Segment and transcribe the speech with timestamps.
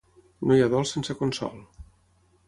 [0.51, 1.59] No hi ha dol sense consol.